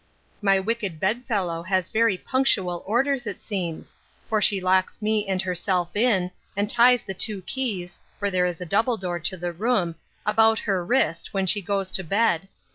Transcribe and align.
My 0.41 0.59
wicked 0.59 0.99
bed 0.99 1.25
fellow 1.25 1.61
has 1.61 1.89
very 1.89 2.17
punctual 2.17 2.81
orders, 2.87 3.27
it 3.27 3.43
seems; 3.43 3.93
for 4.27 4.41
she 4.41 4.59
locks 4.59 4.99
me 4.99 5.27
and 5.27 5.39
herself 5.43 5.95
in, 5.95 6.31
and 6.57 6.67
ties 6.67 7.03
the 7.03 7.13
two 7.13 7.43
keys 7.43 7.99
(for 8.17 8.31
there 8.31 8.47
is 8.47 8.59
a 8.59 8.65
double 8.65 8.97
door 8.97 9.19
to 9.19 9.37
the 9.37 9.51
room) 9.53 9.93
about 10.25 10.57
her 10.57 10.83
wrist, 10.83 11.35
when 11.35 11.45
she 11.45 11.61
goes 11.61 11.91
to 11.91 12.03
bed. 12.03 12.47